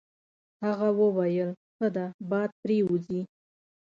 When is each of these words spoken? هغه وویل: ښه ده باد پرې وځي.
هغه 0.63 0.87
وویل: 0.99 1.49
ښه 1.75 1.87
ده 1.95 2.05
باد 2.29 2.51
پرې 2.61 2.77
وځي. 2.89 3.21